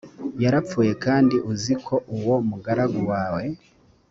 [0.43, 3.43] yarapfuye kandi uzi ko uwo mugaragu wawe